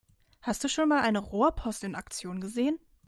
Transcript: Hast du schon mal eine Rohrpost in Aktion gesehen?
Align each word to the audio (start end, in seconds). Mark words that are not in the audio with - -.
Hast 0.41 0.63
du 0.63 0.67
schon 0.67 0.89
mal 0.89 1.03
eine 1.03 1.19
Rohrpost 1.19 1.83
in 1.83 1.93
Aktion 1.93 2.41
gesehen? 2.41 2.79